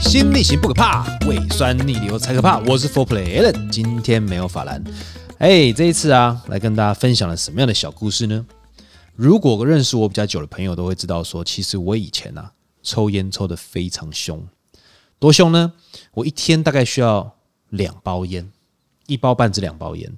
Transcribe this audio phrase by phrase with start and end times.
[0.00, 2.58] 水星逆行不可怕，胃酸逆流才可怕。
[2.60, 4.82] 我是 Four Play Allen，今天没有法兰。
[5.38, 8.46] 哎，这一次啊，来跟大家分享了什么样的小故事呢？
[9.16, 14.46] 如果认识我比较久的朋友都会知道说，其实我以前啊，抽烟抽得非常凶，
[15.18, 15.72] 多凶呢？
[16.14, 17.34] 我一天大概需要
[17.70, 18.48] 两包烟，
[19.08, 20.16] 一包半至两包烟，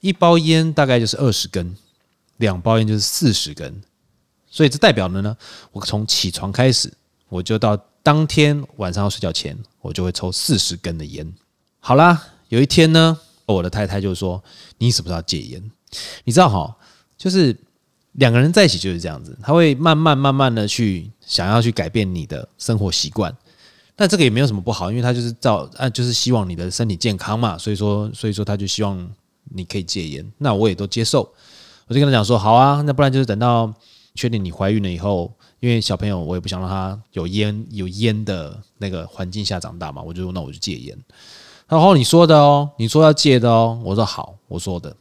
[0.00, 1.76] 一包烟大概就是二十根，
[2.38, 3.80] 两包烟就是四十根。
[4.50, 5.36] 所以这代表了呢，
[5.70, 6.92] 我从起床开始，
[7.28, 11.30] 我就到当天晚上要睡觉前，我就会抽四十根的烟。
[11.78, 14.42] 好啦，有一天呢，我的太太就说
[14.78, 15.70] ：“你什么时候戒烟？”
[16.24, 16.76] 你知道哈，
[17.16, 17.56] 就是
[18.12, 23.34] 两个人在一起就是这样子，他会慢慢慢慢的去想要去改变你的生活习惯。
[23.94, 27.58] 但这个也没有什么不好，因为他就是照啊，就是希望你的身体健康嘛。
[27.58, 29.10] 所以说，所以说他就希望
[29.50, 30.32] 你可以戒烟。
[30.38, 31.20] 那我也都接受，
[31.86, 33.72] 我就跟他讲说：“好啊，那不然就是等到。”
[34.14, 40.96] 确定你怀孕了以后，因为小朋友我也不想让他有烟有烟的那个环境下长大嘛，我就那我就戒烟。
[41.66, 44.96] 然后你说的哦，你说要戒的哦，我说好，我说的。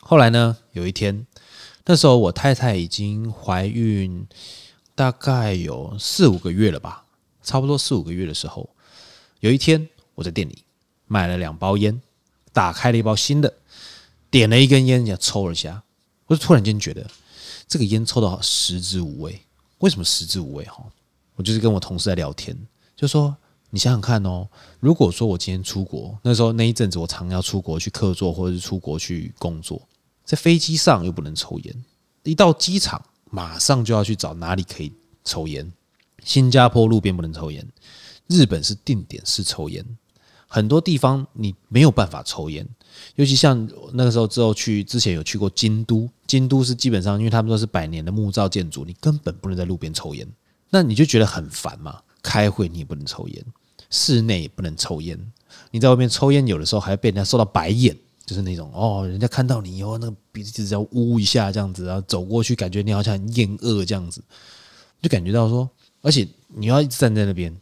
[0.00, 1.26] 后来呢，有一天，
[1.84, 4.26] 那时候我太太已经怀孕
[4.94, 7.04] 大概有四五个月了吧，
[7.42, 8.70] 差不多四五个月的时候，
[9.40, 10.62] 有一天我在店里
[11.06, 12.00] 买了两包烟，
[12.52, 13.52] 打开了一包新的，
[14.30, 15.82] 点了一根烟，也抽了一下，
[16.26, 17.04] 我就突然间觉得。
[17.68, 19.40] 这个烟抽的好食之无味，
[19.78, 20.64] 为什么食之无味？
[20.64, 20.84] 哈，
[21.34, 22.56] 我就是跟我同事在聊天，
[22.94, 23.36] 就说
[23.70, 24.48] 你想想看哦，
[24.80, 29.80] 如果说我今天出国，那时候那一阵子我常要出国去客座或者是出国去工作，
[30.24, 31.84] 在飞机上又不能抽烟，
[32.22, 34.92] 一到机场马上就要去找哪里可以
[35.24, 35.70] 抽烟。
[36.24, 37.64] 新加坡路边不能抽烟，
[38.26, 39.84] 日本是定点式抽烟，
[40.48, 42.66] 很多地方你没有办法抽烟。
[43.16, 50.26] 尤其像那个时候之后去之前有去过京都，京都是基本上因为他们都是百年的木造建筑，你根本不能在路边抽烟，
[50.70, 52.00] 那你就觉得很烦嘛。
[52.22, 53.44] 开会你也不能抽烟，
[53.88, 55.16] 室内也不能抽烟，
[55.70, 64.20] 你在外面抽烟有的时候还被人家受到白眼，就是那种哦，人家看到你以后那个鼻子只要呜一下这样子，然后走过去感觉你好像很厌恶这样子，
[65.00, 65.70] 就感觉到说，
[66.02, 67.56] 而且你要一直站在那边，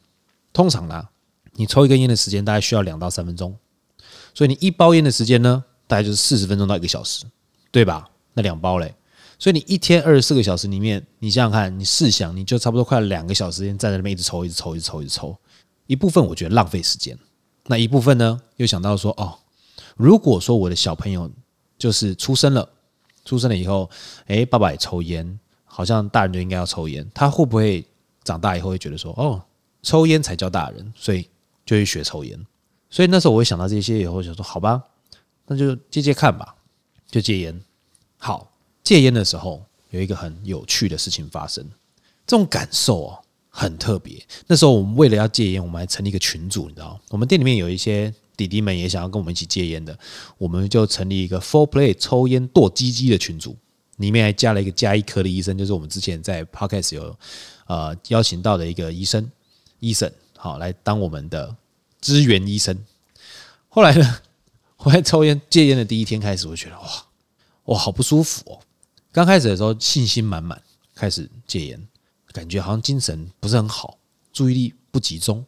[0.51, 1.11] 通常啦，
[1.53, 3.55] 你抽一根烟的时间大概需要两到三分钟。
[4.35, 7.25] 所以你一包烟的时间呢，大概就是四十分钟到一个小时，
[7.71, 8.11] 对吧？
[8.35, 8.93] 那两包嘞，
[9.39, 15.39] 所以你一天二十四个小时里面，你想想看，你试想，你就差不多快两个小时间站在那边一直抽，一直抽，一直抽，一直抽。
[15.87, 17.17] 一部分我觉得浪费时间，
[17.67, 19.39] 那一部分呢，又想到说，哦，
[19.97, 21.31] 如果说我的小朋友
[21.79, 22.69] 就是出生了，
[23.25, 23.89] 出生了以后，
[24.27, 27.87] 诶，爸爸也抽烟，好像大人就应该要抽烟，他会不会
[28.25, 29.41] 长大以后会觉得说，哦，
[29.83, 31.29] 抽烟才叫大人，所以
[31.65, 32.47] 就会学抽烟。
[32.91, 34.83] 所以那时候我会想到这些以后，就说好吧，
[35.47, 36.55] 那就戒戒看吧，
[37.11, 37.61] 就戒烟。
[38.17, 38.53] 好，
[38.83, 41.69] 戒烟的时候有一个很有趣的事情发生，
[42.27, 43.19] 这种感受哦
[43.51, 44.25] 很特别。
[44.47, 49.99] 那时候我们为了要戒烟，我们还成立一个群组，你知道，我们店里面有一些弟弟们也想要跟我们一起戒烟的，
[50.39, 53.57] 我们就成立一个 Four Play 抽烟剁鸡鸡的群组，
[53.97, 57.17] 里面还加了一个加医科的医生，就是我们之前在 Podcast 有
[57.67, 59.31] 呃邀请到的一个医生，
[59.81, 61.57] 医生好来当我们的。
[62.05, 62.85] 支援医生，
[63.71, 64.21] 后来呢，
[64.77, 67.07] 我在抽烟戒烟的第一天开始，我觉得哇
[67.65, 68.61] 哇好不舒服哦。
[69.11, 70.61] 刚开始的时候信心满满，
[70.95, 71.89] 开始戒烟，
[72.27, 73.97] 感觉好像精神不是很好，
[74.35, 75.47] 注意力不集中。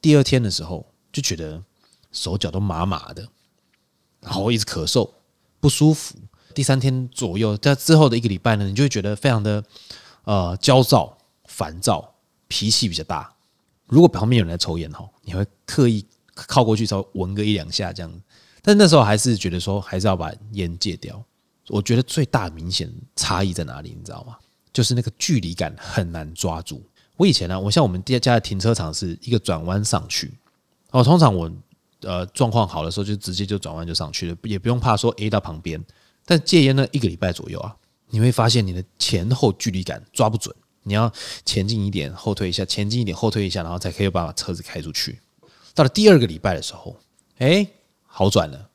[0.00, 1.60] 第二天的时候就觉得
[2.12, 3.26] 手脚都麻麻的，
[4.20, 5.10] 然后一直咳嗽
[5.58, 6.14] 不舒服。
[6.54, 9.64] 第三天左右，在之后的一个礼拜呢，你就会觉得非常的
[10.22, 12.14] 呃焦躁、烦躁，
[12.46, 13.33] 脾气比较大。
[13.86, 18.20] 如果旁边有人在抽烟哈，你会刻意靠过去稍微闻个一两下这样，
[18.62, 21.22] 但那时候还是觉得说还是要把烟戒掉。
[21.68, 24.36] 我觉得最大明显差异在哪里，你知道吗？
[24.72, 26.82] 就是那个距离感很难抓住。
[27.16, 30.36] 我以前呢，我像我们家家的停车场是一个转弯上去，
[30.90, 31.50] 哦，通常我
[32.00, 35.82] 呃状况好的时候就直接就转弯就上去了，也不用怕说 A 到旁边。
[36.26, 37.76] 但戒烟呢，一个礼拜左右啊，
[38.08, 40.54] 你会发现你的前后距离感抓不准。
[40.84, 41.12] 你要
[41.44, 45.20] 前进一点，后退一下，前进一点，后退一下，然后才可以把车子开出去。
[45.74, 46.96] 到了第二个礼拜的时候，
[47.38, 47.66] 哎，
[48.06, 48.70] 好转了，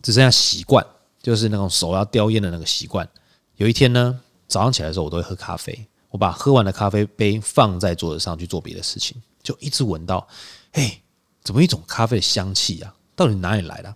[0.00, 0.86] 只剩下习惯，
[1.20, 3.08] 就是那种手要叼烟的那个习惯。
[3.56, 10.28] 有一天呢，早上起来的时候，我都会喝咖啡，我把喝完的咖啡杯放在桌子上去做别的事情，就一直闻到，
[10.72, 11.00] 哎，
[11.42, 12.94] 怎么一种咖啡的香气啊？
[13.16, 13.94] 到底哪里来的？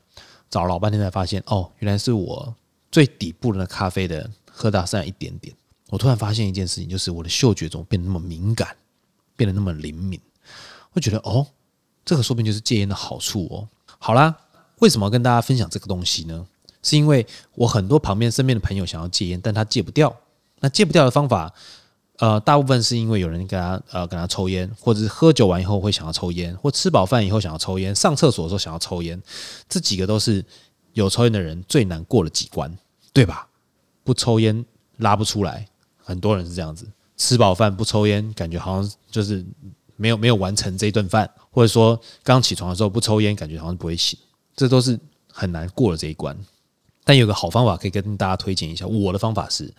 [0.48, 2.52] 找了老半天才发现，哦，原来是我
[2.90, 5.54] 最底部的那咖啡的喝到剩下一点点。
[5.90, 8.76] 我突然发现一件事情，就是我的嗅觉怎么变得那么敏感，
[9.36, 10.18] 变得那么灵敏。
[10.92, 11.46] 我觉得哦，
[12.04, 13.68] 这个说不定就是戒烟的好处哦。
[13.98, 14.34] 好啦，
[14.78, 16.46] 为什么要跟大家分享这个东西呢？
[16.82, 20.16] 是因为我很多旁边身边的朋友想要戒烟，但他戒不掉。
[20.60, 21.52] 那戒不掉的方法，
[22.18, 29.20] 呃，大部分是因为有人跟他呃跟他抽烟，或者是喝酒完以后会想要抽烟，或吃饱饭以后想要抽烟，上厕所的时候想要抽烟，
[29.68, 30.44] 这几个都是
[30.92, 32.76] 有抽烟的人最难过的几关，
[33.12, 33.48] 对吧？
[34.02, 34.64] 不抽烟
[34.96, 35.66] 拉不出来，
[36.10, 36.86] 很多人是这样子。
[37.16, 39.46] 吃饱饭不抽烟，感觉好像就是
[39.96, 44.18] 没有没有完成这一顿饭，或者说刚起床的时候不抽烟，感觉好像不会醒，
[44.54, 44.98] 这都是
[45.32, 46.36] 很难过的这一关。
[47.04, 49.72] 但有个好方法可以跟大家推荐一下，我的方法是，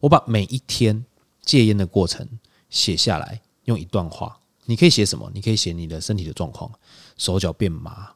[0.00, 1.04] 我把每一天。
[1.44, 2.24] 戒烟的过程
[2.70, 4.38] 写下来，用一段话。
[4.66, 5.28] 你可以写什么？
[5.34, 6.70] 你可以写你的身体的状况，
[7.18, 8.12] 手脚变麻，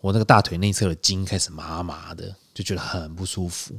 [0.00, 3.78] 我那个大腿内侧的筋开始麻麻的，就觉得很不舒服。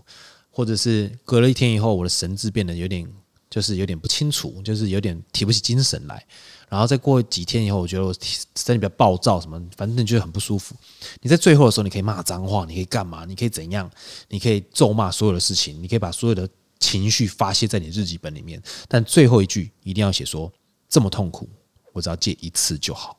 [0.51, 3.11] 或者是隔了一天以后，我的神志变得有点，
[3.53, 6.25] 就是有点不清楚，就是有点提不起精神来。
[6.69, 8.13] 然后再过几天以后，我觉得我
[8.55, 10.75] 身体比较暴躁，什么，反正你觉得很不舒服。
[11.21, 13.25] 你在最后的时候，你可以骂脏话，你可以干嘛？
[13.25, 13.87] 你可以怎样？
[14.29, 16.49] 你可以咒骂所有的事情，你可以把所有的。
[16.79, 20.51] 情绪发泄在你日记本里面，但最后一句一定要写说：
[20.89, 21.47] 这么痛苦，
[21.93, 23.17] 我只要戒一次就好，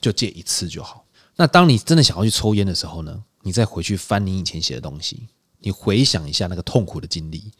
[0.00, 1.04] 就戒一次就好。
[1.36, 3.22] 那当你真的想要去抽烟的时候呢？
[3.42, 5.28] 你再回去翻你以前写的东西，
[5.58, 7.52] 你回想一下那个痛苦的经历，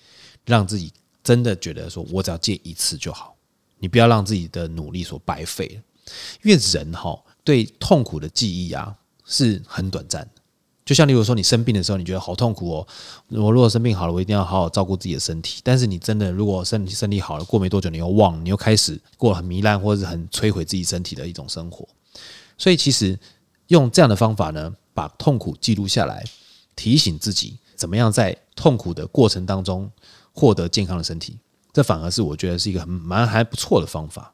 [0.47, 0.91] 让自己
[1.23, 3.37] 真的觉得说我只要戒一次就好。
[3.79, 5.81] 你不要让自己的努力所白费，
[6.43, 10.43] 因为人哈对痛苦的记忆啊是很短暂的。
[10.85, 12.87] 就像例如说，你生病的时候，你觉得好痛苦哦。
[13.29, 15.61] 我如果生病好了，我一定要好好照顾自己的身体。
[15.63, 21.89] 但是你真的如果身体身体好了，过没多久你又忘，你又开始过很糜烂或者是很摧毁自己身体的一种生活。
[22.59, 23.19] 所以其实
[23.69, 26.25] 用这样的方法呢，把痛苦记录下来，
[26.75, 29.91] 提醒自己怎么样在痛苦的过程当中
[30.33, 31.39] 获得健康的身体，
[31.73, 34.33] 这反而是我觉得是一个很蛮还不错的方法。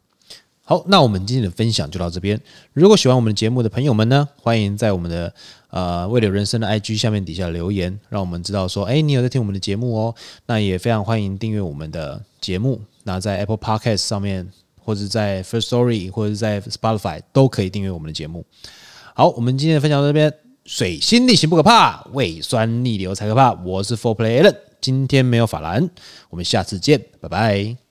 [0.63, 2.39] 好，那我们今天的分享就到这边。
[2.75, 5.33] 如果喜欢我们的节目的朋友们呢，欢迎在我们的
[5.71, 10.15] 呃未了人生的 IG 下面底下留言，让我们知道说，哎，你有在听我们的节目哦。
[10.45, 12.83] 那也非常欢迎订阅我们的节目。
[13.05, 14.47] 那在 Apple Podcast 上面，
[14.79, 18.45] 或者在 First Story，或者在 Spotify 都可以订阅我们的节目。
[19.15, 20.48] 好，我们今天的分享到这边。
[20.69, 23.55] 水星逆行不可怕，胃酸逆流才可怕。
[23.65, 25.89] 我是 Four Play Allen，今天没有法兰，
[26.29, 27.88] 我们下次见，拜拜。